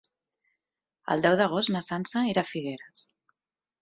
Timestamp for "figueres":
2.55-3.05